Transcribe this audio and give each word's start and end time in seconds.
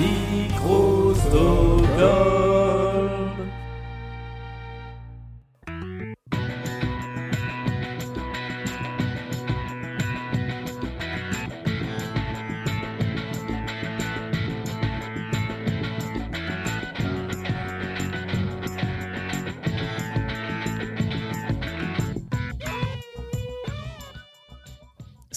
Microsoft. 0.00 1.90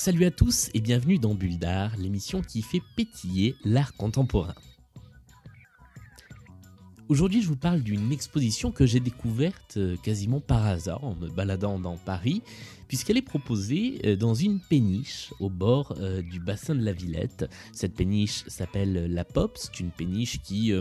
Salut 0.03 0.25
à 0.25 0.31
tous 0.31 0.69
et 0.73 0.81
bienvenue 0.81 1.17
dans 1.17 1.33
Bulle 1.33 1.57
d'Art, 1.57 1.95
l'émission 1.95 2.41
qui 2.41 2.61
fait 2.61 2.81
pétiller 2.97 3.55
l'art 3.63 3.95
contemporain. 3.95 4.53
Aujourd'hui, 7.07 7.41
je 7.41 7.47
vous 7.47 7.55
parle 7.55 7.79
d'une 7.79 8.11
exposition 8.11 8.73
que 8.73 8.85
j'ai 8.85 8.99
découverte 8.99 9.77
euh, 9.77 9.95
quasiment 10.03 10.41
par 10.41 10.65
hasard 10.65 11.05
en 11.05 11.15
me 11.15 11.29
baladant 11.29 11.79
dans 11.79 11.95
Paris, 11.95 12.41
puisqu'elle 12.89 13.15
est 13.15 13.21
proposée 13.21 14.01
euh, 14.03 14.17
dans 14.17 14.33
une 14.33 14.59
péniche 14.59 15.33
au 15.39 15.49
bord 15.49 15.95
euh, 16.01 16.21
du 16.21 16.41
bassin 16.41 16.75
de 16.75 16.83
la 16.83 16.91
Villette. 16.91 17.49
Cette 17.71 17.95
péniche 17.95 18.43
s'appelle 18.47 19.09
La 19.09 19.23
Pop, 19.23 19.57
c'est 19.57 19.79
une 19.79 19.91
péniche 19.91 20.41
qui 20.41 20.73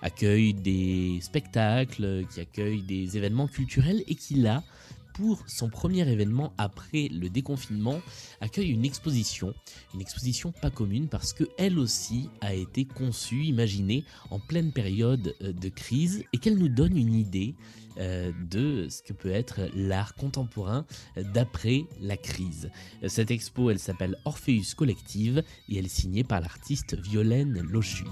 accueille 0.00 0.54
des 0.54 1.18
spectacles, 1.20 2.24
qui 2.32 2.40
accueille 2.40 2.80
des 2.80 3.18
événements 3.18 3.46
culturels 3.46 4.02
et 4.06 4.14
qui 4.14 4.36
là 4.36 4.64
pour 5.14 5.44
son 5.46 5.70
premier 5.70 6.06
événement 6.10 6.52
après 6.58 7.08
le 7.08 7.30
déconfinement, 7.30 8.00
accueille 8.40 8.70
une 8.70 8.84
exposition, 8.84 9.54
une 9.94 10.00
exposition 10.00 10.52
pas 10.52 10.70
commune 10.70 11.08
parce 11.08 11.32
que 11.32 11.44
elle 11.56 11.78
aussi 11.78 12.28
a 12.40 12.52
été 12.54 12.84
conçue, 12.84 13.44
imaginée 13.44 14.04
en 14.30 14.38
pleine 14.38 14.72
période 14.72 15.34
euh, 15.42 15.52
de 15.52 15.68
crise 15.68 16.24
et 16.32 16.38
qu'elle 16.38 16.58
nous 16.58 16.68
donne 16.68 16.96
une 16.96 17.14
idée 17.14 17.54
euh, 17.98 18.32
de 18.50 18.88
ce 18.88 19.02
que 19.02 19.12
peut 19.12 19.30
être 19.30 19.60
l'art 19.74 20.14
contemporain 20.16 20.84
euh, 21.16 21.22
d'après 21.32 21.84
la 22.00 22.16
crise. 22.16 22.70
Cette 23.06 23.30
expo, 23.30 23.70
elle 23.70 23.78
s'appelle 23.78 24.16
Orpheus 24.24 24.74
Collective 24.76 25.44
et 25.68 25.78
elle 25.78 25.86
est 25.86 25.88
signée 25.88 26.24
par 26.24 26.40
l'artiste 26.40 26.96
Violaine 27.00 27.60
Lochu. 27.62 28.04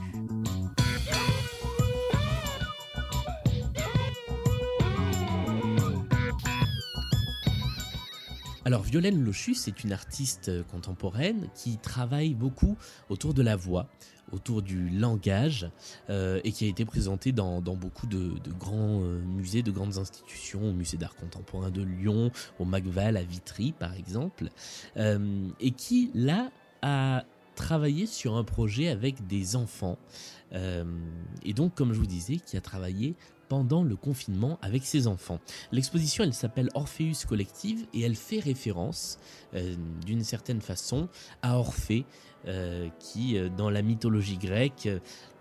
Alors 8.65 8.83
Violaine 8.83 9.25
Lochus 9.25 9.57
est 9.67 9.83
une 9.83 9.93
artiste 9.93 10.49
euh, 10.49 10.63
contemporaine 10.63 11.49
qui 11.53 11.79
travaille 11.79 12.33
beaucoup 12.33 12.77
autour 13.09 13.35
de 13.35 13.43
la 13.43 13.57
voix, 13.57 13.89
autour 14.31 14.63
du 14.63 14.89
langage 14.89 15.69
euh, 16.11 16.41
et 16.45 16.53
qui 16.53 16.67
a 16.67 16.69
été 16.69 16.85
présentée 16.85 17.33
dans, 17.33 17.61
beaucoup 17.61 18.07
de, 18.07 18.35
grands 18.61 19.03
euh, 19.03 19.21
musées, 19.21 19.65
de 19.65 19.73
grandes 19.73 19.99
institutions, 19.99 20.69
au 20.69 20.73
musée 20.73 20.97
d'art 20.97 21.17
contemporain 21.17 21.71
de 21.73 21.83
Lyon, 21.83 22.31
au 22.61 22.65
Macval 22.65 23.17
à 23.17 23.25
Vitry 23.25 23.73
par 23.73 23.95
exemple, 23.95 24.49
et 24.97 25.71
qui 25.73 26.13
là 26.15 26.51
a 26.83 27.25
travaillé 27.57 28.07
sur 28.07 28.37
un 28.37 28.45
projet 28.45 28.89
avec 28.89 29.27
des 29.27 29.57
enfants 29.57 29.99
et 30.53 31.53
donc 31.55 31.75
comme 31.75 31.93
je 31.93 31.99
vous 31.99 32.07
disais 32.07 32.37
qui 32.37 32.57
a 32.57 32.61
travaillé 32.61 33.15
pendant 33.53 33.83
le 33.83 33.97
confinement 33.97 34.59
avec 34.63 34.83
ses 34.83 35.07
enfants. 35.07 35.39
L'exposition, 35.73 36.25
elle 36.25 36.33
s'appelle 36.33 36.71
Orpheus 36.73 37.27
Collective 37.29 37.85
et 37.93 38.01
elle 38.01 38.17
fait 38.17 38.39
référence 38.39 39.19
euh, 39.53 39.75
d'une 40.07 40.25
certaine 40.25 40.63
façon 40.63 41.07
à 41.43 41.59
Orphée, 41.59 42.07
euh, 42.49 42.89
qui, 42.99 43.37
euh, 43.37 43.51
dans 43.51 43.69
la 43.69 43.83
mythologie 43.83 44.39
grecque, 44.39 44.89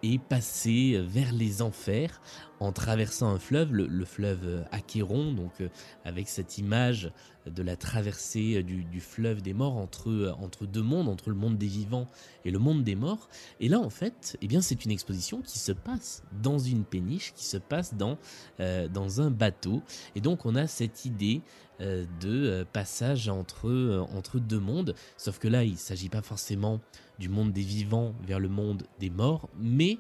est 0.04 0.22
passé 0.22 1.02
vers 1.06 1.32
les 1.32 1.62
enfers 1.62 2.22
en 2.60 2.72
traversant 2.72 3.30
un 3.30 3.40
fleuve, 3.40 3.74
le, 3.74 4.06
fleuve 4.06 4.66
Achéron, 4.72 5.34
donc 5.34 5.52
avec 6.06 6.30
cette 6.30 6.60
image 6.60 7.12
de 7.48 7.64
la 7.64 7.76
traversée 7.76 8.62
du, 8.62 9.00
fleuve 9.00 9.42
des 9.42 9.54
morts 9.54 9.78
entre, 9.78 10.66
deux 10.68 10.84
mondes, 10.84 11.10
entre 11.10 11.30
le 11.30 11.36
monde 11.36 11.58
des 11.58 11.66
vivants 11.66 12.08
et 12.46 12.52
le 12.52 12.60
monde 12.60 12.84
des 12.84 12.94
morts. 12.94 13.30
Et 13.60 13.68
là, 13.68 13.80
en 13.80 13.90
fait, 13.90 14.38
eh 14.42 14.48
bien, 14.48 14.62
c'est 14.62 14.86
une 14.86 14.92
exposition 14.92 15.42
qui 15.42 15.58
se 15.58 15.72
passe 15.72 16.24
dans 16.44 16.60
une 16.60 16.84
péniche, 16.84 17.34
qui 17.34 17.46
se 17.46 17.58
passe 17.58 17.96
dans, 17.96 18.18
un 18.60 19.32
bateau. 19.32 19.82
Et 20.16 20.22
donc, 20.22 20.46
on 20.46 20.56
a 20.56 20.68
cette 20.68 21.06
idée 21.06 21.42
euh, 21.82 22.06
de 22.20 22.48
euh, 22.48 22.66
passage 22.72 23.28
entre, 23.28 23.68
euh, 23.68 24.06
entre 24.14 24.40
deux 24.40 24.60
mondes. 24.60 24.94
Sauf 25.18 25.40
que 25.40 25.48
là, 25.48 25.64
il 25.64 25.72
ne 25.72 25.78
s'agit 25.78 26.10
pas 26.10 26.22
forcément 26.22 26.80
du 27.22 27.30
monde 27.30 27.54
des 27.54 27.62
vivants 27.62 28.14
vers 28.28 28.40
le 28.40 28.50
monde 28.50 28.84
des 29.00 29.10
morts, 29.10 29.48
mais 29.58 30.00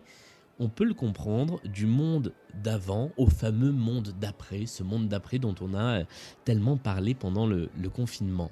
on 0.59 0.67
peut 0.67 0.83
le 0.83 0.93
comprendre 0.93 1.61
du 1.63 1.85
monde 1.85 2.33
d'avant 2.61 3.11
au 3.15 3.27
fameux 3.27 3.71
monde 3.71 4.13
d'après, 4.19 4.65
ce 4.65 4.83
monde 4.83 5.07
d'après 5.07 5.39
dont 5.39 5.55
on 5.61 5.73
a 5.73 6.03
tellement 6.43 6.75
parlé 6.77 7.13
pendant 7.13 7.47
le, 7.47 7.69
confinement. 7.95 8.51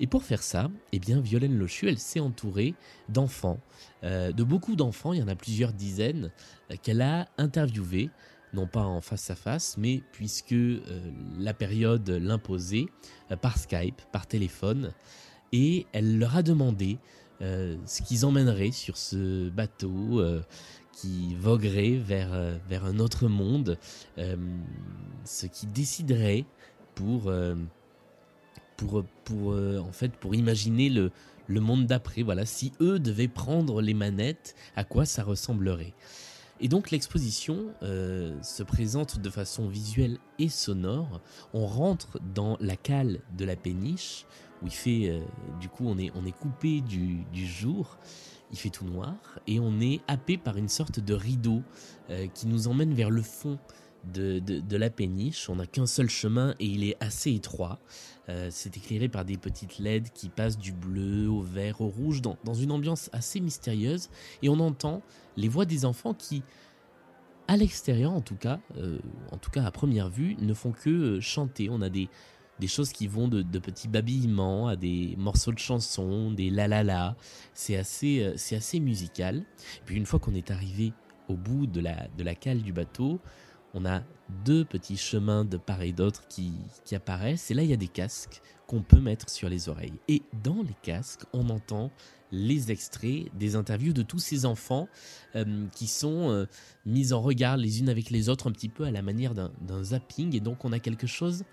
Et 0.00 0.06
pour 0.06 0.24
faire 0.24 0.42
ça, 0.42 0.70
eh 0.92 0.98
bien, 0.98 1.20
Violaine 1.20 1.56
Lochu, 1.56 1.88
elle 1.88 1.98
s'est 1.98 2.20
entourée 2.20 2.74
d'enfants, 3.08 3.58
de 4.02 4.42
beaucoup 4.42 4.76
d'enfants, 4.76 5.12
il 5.12 5.20
y 5.20 5.22
en 5.22 5.28
a 5.28 5.34
plusieurs 5.34 5.72
dizaines, 5.72 6.30
qu'elle 6.82 7.02
a 7.02 7.28
interviewés 7.36 8.10
non 8.52 8.66
pas 8.66 8.82
en 8.82 9.00
face 9.00 9.30
à 9.30 9.34
face, 9.34 9.76
mais 9.78 10.02
puisque 10.12 10.52
euh, 10.52 10.80
la 11.38 11.54
période 11.54 12.08
l'imposait, 12.08 12.86
euh, 13.30 13.36
par 13.36 13.58
Skype, 13.58 14.00
par 14.12 14.26
téléphone, 14.26 14.92
et 15.52 15.86
elle 15.92 16.18
leur 16.18 16.36
a 16.36 16.42
demandé 16.42 16.94
euh, 16.94 16.98
ce 17.40 18.02
qu'ils 18.02 18.24
emmèneraient 18.24 18.72
sur 18.72 18.96
ce 18.96 19.48
bateau 19.50 20.22
qui 20.92 21.34
voguerait 21.36 21.96
vers, 21.96 22.58
vers 22.68 22.84
un 22.84 22.98
autre 22.98 23.28
monde, 23.28 23.78
ce 24.16 25.46
qu'ils 25.46 25.72
décideraient 25.72 26.44
pour, 26.94 27.32
pour, 28.76 29.04
pour, 29.24 29.52
en 29.52 29.92
fait, 29.92 30.12
pour 30.12 30.34
imaginer 30.34 30.88
le, 30.88 31.12
le 31.46 31.60
monde 31.60 31.86
d'après. 31.86 32.22
Voilà, 32.22 32.46
si 32.46 32.72
eux 32.80 32.98
devaient 32.98 33.28
prendre 33.28 33.80
les 33.80 33.94
manettes, 33.94 34.54
à 34.76 34.84
quoi 34.84 35.04
ça 35.04 35.22
ressemblerait? 35.22 35.94
Et 36.60 36.68
donc 36.68 36.90
l'exposition 36.90 37.66
euh, 37.84 38.36
se 38.42 38.64
présente 38.64 39.20
de 39.20 39.30
façon 39.30 39.68
visuelle 39.68 40.18
et 40.40 40.48
sonore. 40.48 41.20
On 41.54 41.66
rentre 41.66 42.18
dans 42.34 42.56
la 42.60 42.74
cale 42.74 43.20
de 43.36 43.44
la 43.44 43.54
péniche 43.54 44.26
où 44.62 44.66
il 44.66 44.72
fait, 44.72 45.08
euh, 45.08 45.20
du 45.60 45.68
coup, 45.68 45.84
on 45.86 45.98
est, 45.98 46.10
coupé 46.32 46.80
du, 46.80 47.24
jour. 47.34 47.98
Il 48.50 48.58
fait 48.58 48.70
tout 48.70 48.86
noir 48.86 49.14
et 49.46 49.60
on 49.60 49.78
est 49.80 50.00
happé 50.08 50.38
par 50.38 50.56
une 50.56 50.68
sorte 50.68 51.00
de 51.00 51.12
rideau 51.12 51.62
euh, 52.08 52.26
qui 52.28 52.46
nous 52.46 52.66
emmène 52.66 52.94
vers 52.94 53.10
le 53.10 53.20
fond 53.20 53.58
de, 54.12 54.42
la 54.76 54.88
péniche. 54.88 55.50
On 55.50 55.56
n'a 55.56 55.66
qu'un 55.66 55.86
seul 55.86 56.08
chemin 56.08 56.54
et 56.58 56.64
il 56.64 56.82
est 56.84 56.96
assez 57.00 57.32
étroit. 57.34 57.78
c'est 58.48 58.76
éclairé 58.76 59.08
par 59.08 59.26
des 59.26 59.36
petites 59.36 59.78
LED 59.78 60.12
qui 60.14 60.30
passent 60.30 60.56
du 60.58 60.72
bleu 60.72 61.28
au 61.28 61.42
vert 61.42 61.82
au 61.82 61.88
rouge 61.88 62.22
dans, 62.22 62.54
une 62.54 62.72
ambiance 62.72 63.10
assez 63.12 63.40
mystérieuse. 63.40 64.08
Et 64.42 64.48
on 64.48 64.60
entend 64.60 65.02
les 65.36 65.48
voix 65.48 65.66
des 65.66 65.84
enfants 65.84 66.14
qui, 66.14 66.42
à 67.48 67.56
l'extérieur 67.56 68.12
en 68.12 68.20
tout 68.20 68.36
cas, 68.36 68.60
euh, 68.76 68.98
en 69.32 69.38
tout 69.38 69.50
cas 69.50 69.64
à 69.64 69.70
première 69.70 70.10
vue, 70.10 70.36
ne 70.38 70.54
font 70.54 70.70
que 70.70 70.90
euh, 70.90 71.20
chanter. 71.20 71.68
On 71.70 71.80
a 71.80 71.88
des, 71.88 72.08
des 72.58 72.66
choses 72.66 72.92
qui 72.92 73.06
vont 73.06 73.28
de, 73.28 73.42
petits 73.58 73.88
babillements 73.88 74.68
à 74.68 74.76
des 74.76 75.14
morceaux 75.16 75.52
de 75.52 75.58
chansons, 75.58 76.30
des 76.32 76.50
la 76.50 76.68
la 76.68 76.82
la. 76.82 77.16
C'est 77.54 77.76
assez, 77.76 78.22
euh, 78.22 78.34
c'est 78.36 78.56
assez 78.56 78.80
musical. 78.80 79.44
puis 79.84 79.96
une 79.96 80.06
fois 80.06 80.18
qu'on 80.18 80.34
est 80.34 80.50
arrivé 80.50 80.92
au 81.28 81.34
bout 81.34 81.66
de 81.66 81.80
la, 81.80 82.08
de 82.16 82.22
la 82.22 82.34
cale 82.34 82.62
du 82.62 82.72
bateau, 82.72 83.20
on 83.74 83.84
a 83.84 84.02
deux 84.44 84.64
petits 84.64 84.96
chemins 84.96 85.44
de 85.44 85.56
part 85.56 85.82
et 85.82 85.92
d'autre 85.92 86.26
qui, 86.28 86.52
qui 86.84 86.94
apparaissent. 86.94 87.50
Et 87.50 87.54
là, 87.54 87.62
il 87.62 87.70
y 87.70 87.74
a 87.74 87.76
des 87.76 87.88
casques 87.88 88.40
qu'on 88.66 88.82
peut 88.82 89.00
mettre 89.00 89.28
sur 89.30 89.48
les 89.48 89.68
oreilles. 89.68 89.98
Et 90.08 90.22
dans 90.42 90.62
les 90.62 90.76
casques, 90.82 91.24
on 91.32 91.48
entend 91.48 91.90
les 92.30 92.70
extraits 92.70 93.26
des 93.34 93.56
interviews 93.56 93.92
de 93.92 94.02
tous 94.02 94.18
ces 94.18 94.44
enfants 94.44 94.88
euh, 95.34 95.66
qui 95.74 95.86
sont 95.86 96.30
euh, 96.30 96.46
mis 96.84 97.12
en 97.12 97.22
regard 97.22 97.56
les 97.56 97.80
unes 97.80 97.88
avec 97.88 98.10
les 98.10 98.28
autres 98.28 98.48
un 98.48 98.52
petit 98.52 98.68
peu 98.68 98.84
à 98.84 98.90
la 98.90 99.02
manière 99.02 99.34
d'un 99.34 99.82
zapping. 99.82 100.36
Et 100.36 100.40
donc 100.40 100.64
on 100.64 100.72
a 100.72 100.78
quelque 100.78 101.06
chose 101.06 101.44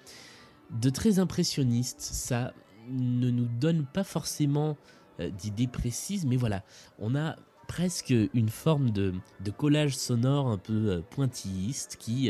de 0.71 0.89
très 0.89 1.19
impressionniste. 1.19 2.01
Ça 2.01 2.53
ne 2.89 3.29
nous 3.29 3.47
donne 3.59 3.85
pas 3.85 4.03
forcément 4.03 4.77
euh, 5.19 5.29
d'idées 5.29 5.67
précises, 5.67 6.25
mais 6.25 6.37
voilà, 6.37 6.63
on 6.99 7.15
a 7.15 7.35
presque 7.67 8.13
une 8.33 8.49
forme 8.49 8.91
de, 8.91 9.13
collage 9.57 9.97
sonore 9.97 10.47
un 10.47 10.59
peu 10.59 11.01
pointilliste 11.09 11.97
qui 11.99 12.29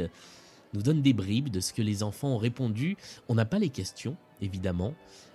nous 0.74 0.82
donne 0.82 1.02
des 1.02 1.12
bribes 1.12 1.50
de 1.50 1.60
ce 1.60 1.74
que 1.74 1.82
les 1.82 2.04
enfants 2.04 2.30
ont 2.30 2.38
répondu. 2.38 2.96
On 3.28 3.36
n'a 3.36 3.44
pas 3.44 3.60
les 3.60 3.68
questions, 3.68 4.16
évidemment, 4.40 4.94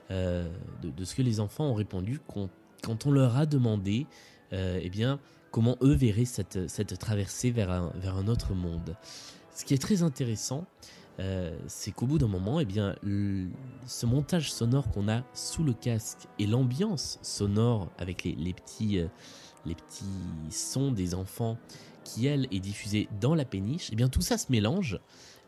de, 0.08 0.48
de, 0.82 1.04
ce 1.04 1.14
que 1.14 1.20
les 1.20 1.38
enfants 1.38 1.66
ont 1.66 1.74
répondu, 1.74 2.18
quand 2.26 3.04
on 3.04 3.10
leur 3.10 3.36
a 3.36 3.44
demandé 3.44 4.06
euh, 4.52 4.80
eh 4.82 4.90
bien, 4.90 5.20
comment 5.50 5.76
eux 5.82 5.94
verraient 5.94 6.24
cette, 6.24 6.68
cette 6.68 6.98
traversée 6.98 7.50
vers 7.50 7.70
un, 7.70 7.92
vers 7.96 8.16
un 8.16 8.26
autre 8.26 8.54
monde. 8.54 8.96
Ce 9.54 9.64
qui 9.64 9.74
est 9.74 9.82
très 9.82 10.02
intéressant, 10.02 10.66
euh, 11.18 11.56
c'est 11.66 11.92
qu'au 11.92 12.06
bout 12.06 12.18
d'un 12.18 12.28
moment, 12.28 12.60
eh 12.60 12.64
bien, 12.64 12.94
ce 13.86 14.06
montage 14.06 14.52
sonore 14.52 14.90
qu'on 14.90 15.08
a 15.08 15.22
sous 15.34 15.64
le 15.64 15.72
casque 15.72 16.28
et 16.38 16.46
l'ambiance 16.46 17.18
sonore 17.22 17.90
avec 17.98 18.24
les, 18.24 18.54
petits, 18.54 18.98
euh, 18.98 19.06
les 19.66 19.74
petits 19.74 20.04
sons 20.50 20.92
des 20.92 21.14
enfants 21.14 21.58
qui, 22.04 22.26
elle, 22.26 22.46
est 22.50 22.60
diffusée 22.60 23.08
dans 23.20 23.34
la 23.34 23.44
péniche, 23.44 23.88
eh 23.92 23.96
bien 23.96 24.08
tout 24.08 24.22
ça 24.22 24.38
se 24.38 24.50
mélange 24.50 24.98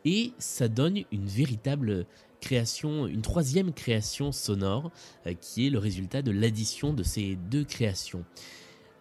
et 0.05 0.33
ça 0.39 0.69
donne 0.69 0.99
une 1.11 1.27
véritable 1.27 2.07
création, 2.41 3.07
une 3.07 3.23
troisième 3.23 3.73
création 3.73 4.33
sonore 4.33 4.91
euh, 5.27 5.33
qui 5.33 5.67
est 5.67 5.71
le 5.71 5.79
résultat 5.79 6.21
de 6.21 6.33
l'addition 6.33 6.93
de 6.93 7.03
ces 7.03 7.37
deux 7.37 7.65
créations. 7.65 8.25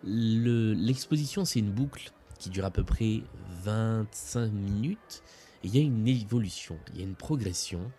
L'exposition, 0.04 1.44
c'est 1.44 1.60
une 1.60 1.72
boucle 1.72 2.12
qui 2.40 2.50
dure 2.50 2.66
à 2.66 2.72
peu 2.72 2.84
près 2.84 3.22
25 3.64 4.52
minutes 4.52 5.22
il 5.64 5.76
y 5.76 5.80
a 5.80 5.82
une 5.82 6.08
évolution, 6.08 6.78
il 6.94 7.00
y 7.00 7.04
a 7.04 7.06
une 7.06 7.16
progression. 7.16 7.92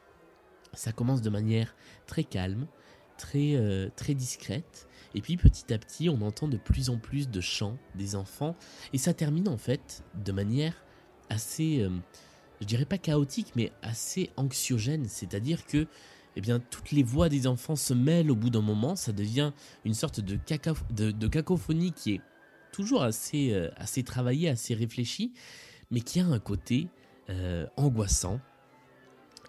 Ça 0.72 0.92
commence 0.92 1.22
de 1.22 1.30
manière 1.30 1.74
très 2.06 2.24
calme, 2.24 2.66
très, 3.18 3.54
euh, 3.54 3.88
très 3.94 4.14
discrète 4.14 4.88
et 5.14 5.20
puis 5.20 5.36
petit 5.36 5.72
à 5.72 5.78
petit, 5.78 6.08
on 6.08 6.20
entend 6.22 6.48
de 6.48 6.56
plus 6.56 6.90
en 6.90 6.98
plus 6.98 7.28
de 7.28 7.40
chants 7.40 7.76
des 7.94 8.14
enfants. 8.14 8.56
Et 8.92 8.98
ça 8.98 9.12
termine 9.12 9.48
en 9.48 9.58
fait 9.58 10.02
de 10.24 10.32
manière 10.32 10.74
assez, 11.28 11.80
euh, 11.80 11.90
je 12.60 12.66
dirais 12.66 12.84
pas 12.84 12.98
chaotique, 12.98 13.52
mais 13.56 13.72
assez 13.82 14.30
anxiogène. 14.36 15.06
C'est-à-dire 15.08 15.66
que 15.66 15.86
eh 16.34 16.40
bien, 16.40 16.60
toutes 16.60 16.92
les 16.92 17.02
voix 17.02 17.28
des 17.28 17.46
enfants 17.46 17.76
se 17.76 17.92
mêlent 17.92 18.30
au 18.30 18.36
bout 18.36 18.48
d'un 18.48 18.62
moment. 18.62 18.96
Ça 18.96 19.12
devient 19.12 19.52
une 19.84 19.94
sorte 19.94 20.20
de, 20.20 20.36
cacophonie 21.28 21.92
qui 21.92 22.14
est 22.14 22.20
toujours 22.72 23.02
assez, 23.02 23.52
euh, 23.52 23.68
assez 23.76 24.02
travaillée, 24.02 24.48
assez 24.48 24.72
réfléchie, 24.72 25.32
mais 25.90 26.00
qui 26.00 26.20
a 26.20 26.26
un 26.26 26.38
côté 26.38 26.88
euh, 27.30 27.66
angoissant 27.76 28.40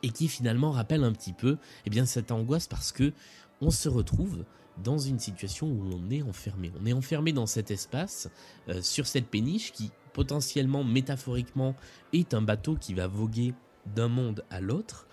et 0.03 0.09
qui 0.09 0.27
finalement 0.27 0.71
rappelle 0.71 1.03
un 1.03 1.11
petit 1.11 1.33
peu 1.33 1.57
eh 1.85 1.89
bien, 1.89 2.05
cette 2.05 2.31
angoisse 2.31 2.67
parce 2.67 2.91
que 2.91 3.13
on 3.61 3.71
se 3.71 3.89
retrouve 3.89 4.43
dans 4.83 4.97
une 4.97 5.19
situation 5.19 5.67
où 5.67 5.91
on 5.93 6.09
est 6.09 6.23
enfermé. 6.23 6.71
On 6.81 6.85
est 6.85 6.93
enfermé 6.93 7.31
dans 7.31 7.45
cet 7.45 7.71
espace, 7.71 8.29
euh, 8.69 8.81
sur 8.81 9.07
cette 9.07 9.27
péniche 9.27 9.71
qui 9.71 9.91
potentiellement, 10.13 10.83
métaphoriquement, 10.83 11.75
est 12.11 12.33
un 12.33 12.41
bateau 12.41 12.75
qui 12.75 12.93
va 12.93 13.07
voguer 13.07 13.53
d'un 13.95 14.07
monde 14.07 14.43
à 14.49 14.61
l'autre. 14.61 15.07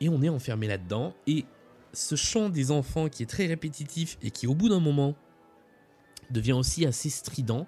Et 0.00 0.08
on 0.08 0.22
est 0.22 0.28
enfermé 0.28 0.66
là-dedans. 0.66 1.14
Et 1.26 1.44
ce 1.92 2.16
chant 2.16 2.48
des 2.48 2.70
enfants 2.70 3.08
qui 3.08 3.22
est 3.22 3.26
très 3.26 3.46
répétitif 3.46 4.18
et 4.22 4.30
qui 4.30 4.46
au 4.46 4.54
bout 4.54 4.68
d'un 4.68 4.80
moment 4.80 5.14
devient 6.30 6.52
aussi 6.52 6.84
assez 6.84 7.10
strident, 7.10 7.66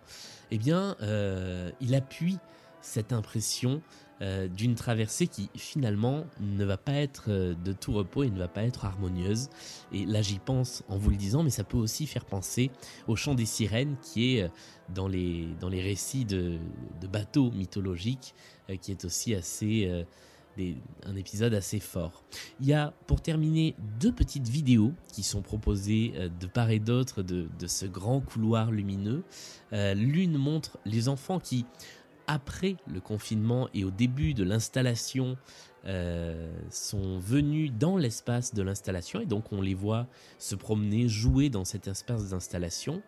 eh 0.51 0.59
bien, 0.59 0.97
euh, 1.03 1.71
il 1.81 1.95
appuie 1.95 2.39
cette 2.81 3.13
impression 3.13 3.83
euh, 4.23 4.49
d'une 4.49 4.77
traversée 4.77 5.27
qui 5.27 5.51
finalement 5.57 6.25
ne 6.41 6.65
va 6.65 6.79
pas 6.79 6.95
être 6.95 7.25
euh, 7.29 7.55
de 7.55 7.75
tout 7.75 7.93
repos 7.93 8.23
et 8.23 8.31
ne 8.31 8.39
va 8.39 8.49
pas 8.49 8.63
être 8.63 8.87
harmonieuse. 8.87 9.51
Et 9.93 10.07
là 10.07 10.23
j'y 10.23 10.39
pense 10.39 10.83
en 10.89 10.97
vous 10.97 11.11
le 11.11 11.17
disant, 11.17 11.43
mais 11.43 11.51
ça 11.51 11.65
peut 11.65 11.77
aussi 11.77 12.07
faire 12.07 12.25
penser 12.25 12.71
au 13.09 13.17
chant 13.17 13.35
des 13.35 13.45
sirènes 13.45 13.97
qui 14.01 14.37
est 14.37 14.45
euh, 14.45 14.49
dans 14.95 15.07
les, 15.07 15.47
dans 15.61 15.69
les 15.69 15.83
récits 15.83 16.25
de, 16.25 16.59
bateaux 17.13 17.51
mythologiques, 17.51 18.35
qui 18.81 18.91
est 18.91 19.05
aussi 19.05 19.35
assez... 19.35 19.91
un 21.05 21.17
épisode 21.17 21.55
assez 21.55 21.81
fort. 21.81 22.25
Il 22.61 22.67
y 22.67 22.73
a 22.73 22.95
pour 23.07 23.21
terminer 23.21 23.75
deux 24.01 24.13
petites 24.13 24.49
vidéos 24.49 24.93
qui 25.13 25.23
sont 25.23 25.43
proposées 25.43 26.15
de 26.41 26.47
part 26.47 26.71
et 26.71 26.79
d'autre 26.79 27.23
de, 27.23 27.49
de, 27.59 27.67
ce 27.67 27.87
grand 27.87 28.21
couloir 28.21 28.71
lumineux. 28.71 29.25
L'une 29.73 30.39
montre 30.39 30.79
les 30.85 31.09
enfants 31.09 31.41
qui 31.41 31.65
après 32.27 32.77
le 32.87 33.01
confinement 33.01 33.69
et 33.75 33.85
au 33.85 33.91
début 33.91 34.35
de 34.35 34.45
l'installation 34.45 35.37
euh, 35.87 36.51
sont 36.71 37.19
venus 37.19 37.73
dans 37.79 37.97
l'espace 37.97 38.55
de 38.55 38.63
l'installation 38.63 39.21
et 39.21 39.27
donc 39.27 39.53
on 39.53 39.61
les 39.61 39.75
voit 39.75 40.07
se 40.39 40.55
promener, 40.55 41.09
jouer 41.09 41.49
dans 41.49 41.65
cet 41.65 41.87
espace 41.87 42.31
d'installation. 42.31 43.03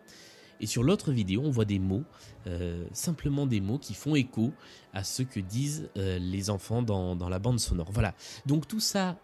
Et 0.61 0.65
sur 0.65 0.83
l'autre 0.83 1.11
vidéo, 1.11 1.41
on 1.45 1.51
voit 1.51 1.65
des 1.65 1.79
mots, 1.79 2.03
euh, 2.47 2.85
simplement 2.91 3.45
des 3.45 3.61
mots 3.61 3.77
qui 3.77 3.93
font 3.93 4.15
écho 4.15 4.51
à 4.93 5.05
ce 5.05 5.23
que 5.23 5.39
disent 5.39 5.89
euh, 5.97 6.19
les 6.19 6.49
enfants 6.49 6.81
dans, 6.81 7.15
dans 7.15 7.29
la 7.29 7.39
bande 7.39 7.59
sonore. 7.59 7.91
Voilà, 7.91 8.13
donc 8.45 8.67
tout 8.67 8.81
ça 8.81 9.17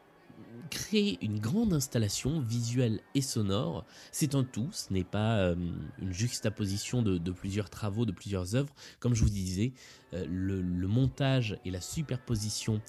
créer 0.69 1.17
une 1.21 1.39
grande 1.39 1.73
installation 1.73 2.39
visuelle 2.39 3.01
et 3.13 3.21
sonore. 3.21 3.85
C'est 4.11 4.35
un 4.35 4.43
tout, 4.43 4.69
ce 4.71 4.91
n'est 4.91 5.03
pas 5.03 5.37
euh, 5.37 5.55
une 5.99 6.13
juxtaposition 6.13 7.01
de, 7.01 7.31
plusieurs 7.31 7.69
travaux, 7.69 8.05
de 8.05 8.11
plusieurs 8.11 8.55
œuvres. 8.55 8.73
Comme 8.99 9.13
je 9.13 9.23
vous 9.23 9.29
disais, 9.29 9.73
euh, 10.13 10.25
le, 10.27 10.87
montage 10.87 11.57
et 11.65 11.71
la 11.71 11.81
superposition 11.81 12.81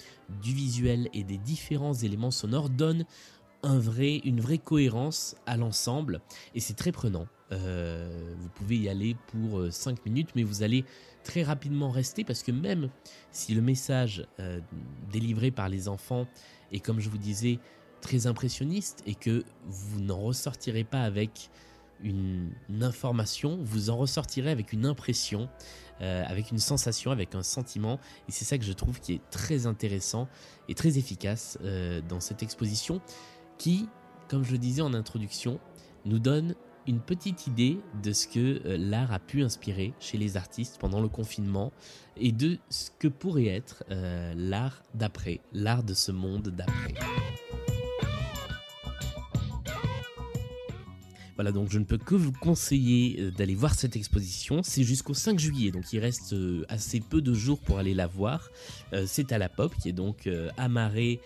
du 0.42 0.52
visuel 0.52 1.08
et 1.12 1.24
des 1.24 1.38
différents 1.38 1.94
éléments 1.94 2.30
sonores 2.30 2.68
donnent 2.68 3.06
vrai, 3.78 4.20
une 4.24 4.40
vraie 4.40 4.58
cohérence 4.58 5.36
à 5.46 5.56
l'ensemble 5.56 6.20
et 6.54 6.60
c'est 6.60 6.74
très 6.74 6.92
prenant. 6.92 7.26
Euh, 7.52 8.34
vous 8.38 8.48
pouvez 8.50 8.76
y 8.76 8.88
aller 8.88 9.16
pour 9.28 9.66
5 9.70 10.04
minutes, 10.04 10.30
mais 10.34 10.42
vous 10.42 10.62
allez 10.62 10.84
très 11.24 11.42
rapidement 11.42 11.90
rester 11.90 12.24
parce 12.24 12.42
que 12.42 12.52
même 12.52 12.88
si 13.30 13.54
le 13.54 13.62
message 13.62 14.26
délivré 15.12 15.50
par 15.50 15.68
les 15.68 15.88
enfants 15.88 16.26
et 16.72 16.80
comme 16.80 17.00
je 17.00 17.08
vous 17.08 17.18
disais, 17.18 17.58
très 18.00 18.26
impressionniste 18.26 19.02
et 19.06 19.14
que 19.14 19.44
vous 19.64 20.00
n'en 20.00 20.18
ressortirez 20.18 20.84
pas 20.84 21.02
avec 21.02 21.50
une, 22.02 22.52
information, 22.82 23.58
vous 23.62 23.90
en 23.90 23.96
ressortirez 23.96 24.50
avec 24.50 24.72
une 24.72 24.86
impression, 24.86 25.48
euh, 26.00 26.22
avec 26.26 26.50
une 26.50 26.58
sensation, 26.58 27.10
avec 27.10 27.34
un 27.34 27.42
sentiment. 27.42 27.98
Et 28.28 28.32
c'est 28.32 28.44
ça 28.44 28.58
que 28.58 28.64
je 28.64 28.72
trouve 28.72 29.00
qui 29.00 29.14
est 29.14 29.30
très 29.30 29.66
intéressant 29.66 30.28
et 30.68 30.74
très 30.74 30.98
efficace 30.98 31.58
euh, 31.62 32.00
dans 32.08 32.20
cette 32.20 32.42
exposition 32.42 33.00
qui, 33.58 33.88
comme 34.28 34.44
je 34.44 34.52
le 34.52 34.58
disais 34.58 34.82
en 34.82 34.94
introduction, 34.94 35.58
nous 36.04 36.18
donne 36.18 36.54
une 36.86 37.00
petite 37.00 37.46
idée 37.46 37.78
de 38.02 38.12
ce 38.12 38.28
que 38.28 38.62
euh, 38.64 38.76
l'art 38.78 39.12
a 39.12 39.18
pu 39.18 39.42
inspirer 39.42 39.92
chez 39.98 40.18
les 40.18 40.36
artistes 40.36 40.78
pendant 40.78 41.00
le 41.00 41.08
confinement 41.08 41.72
et 42.16 42.32
de 42.32 42.58
ce 42.70 42.90
que 42.98 43.08
pourrait 43.08 43.46
être 43.46 43.84
euh, 43.90 44.32
l'art 44.36 44.82
d'après, 44.94 45.40
l'art 45.52 45.82
de 45.82 45.94
ce 45.94 46.12
monde 46.12 46.48
d'après. 46.48 46.94
Voilà, 51.34 51.52
donc 51.52 51.70
je 51.70 51.78
ne 51.78 51.84
peux 51.84 51.98
que 51.98 52.14
vous 52.14 52.32
conseiller 52.32 53.20
euh, 53.20 53.30
d'aller 53.30 53.54
voir 53.54 53.74
cette 53.74 53.96
exposition. 53.96 54.62
C'est 54.62 54.84
jusqu'au 54.84 55.12
5 55.12 55.38
juillet, 55.38 55.70
donc 55.72 55.92
il 55.92 55.98
reste 55.98 56.34
assez 56.68 57.00
peu 57.00 57.20
de 57.20 57.34
jours 57.34 57.60
pour 57.60 57.78
aller 57.78 57.94
la 57.94 58.06
voir. 58.06 58.50
C'est 59.06 59.32
à 59.32 59.38
la 59.38 59.48
Pop, 59.48 59.74
qui 59.82 59.88
est 59.90 59.92
donc 59.92 60.28
amarrée 60.56 61.20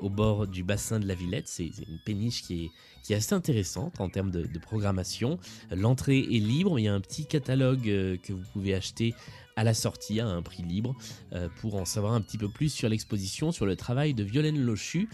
au 0.00 0.08
bord 0.08 0.46
du 0.46 0.62
bassin 0.62 0.98
de 0.98 1.06
la 1.06 1.14
Villette. 1.14 1.48
C'est 1.48 1.66
une 1.66 1.98
péniche 2.04 2.42
qui 2.42 2.70
est, 3.10 3.14
assez 3.14 3.34
intéressante 3.34 4.00
en 4.00 4.08
termes 4.08 4.30
de, 4.30 4.58
programmation. 4.58 5.38
L'entrée 5.70 6.18
est 6.18 6.40
libre, 6.40 6.78
il 6.78 6.84
y 6.84 6.88
a 6.88 6.94
un 6.94 7.00
petit 7.00 7.26
catalogue 7.26 7.88
euh, 7.88 8.16
que 8.16 8.32
vous 8.32 8.42
pouvez 8.52 8.74
acheter 8.74 9.14
à 9.56 9.64
la 9.64 9.74
sortie 9.74 10.20
à 10.20 10.26
un 10.26 10.42
prix 10.42 10.62
libre 10.62 10.94
euh, 11.32 11.48
pour 11.60 11.76
en 11.76 11.84
savoir 11.84 12.12
un 12.12 12.20
petit 12.20 12.38
peu 12.38 12.48
plus 12.48 12.68
sur 12.68 12.88
l'exposition, 12.88 13.52
sur 13.52 13.64
le 13.64 13.74
travail 13.74 14.12
de 14.12 14.22
Violaine 14.22 14.60
Lochu. 14.60 15.08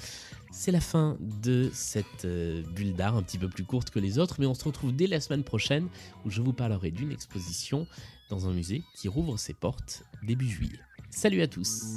C'est 0.50 0.73
la 0.73 0.81
fin 0.81 1.16
de 1.21 1.71
cette 1.73 2.25
euh, 2.25 2.62
bulle 2.75 2.95
d'art 2.95 3.16
un 3.16 3.23
petit 3.23 3.38
peu 3.38 3.49
plus 3.49 3.64
courte 3.64 3.90
que 3.90 4.00
les 4.00 4.19
autres, 4.19 4.37
mais 4.38 4.47
on 4.47 4.54
se 4.54 4.64
retrouve 4.64 4.95
dès 4.95 5.07
la 5.07 5.21
semaine 5.21 5.45
prochaine 5.45 5.88
où 6.25 6.31
je 6.31 6.42
vous 6.42 6.52
parlerai 6.52 6.90
d'une 6.90 7.12
exposition 7.12 7.87
dans 8.31 8.49
un 8.49 8.52
musée 8.52 8.83
qui 8.97 9.09
rouvre 9.09 9.38
ses 9.38 9.54
portes 9.54 10.04
début 10.26 10.49
juillet. 10.49 10.81
Salut 11.11 11.42
à 11.42 11.47
tous 11.47 11.97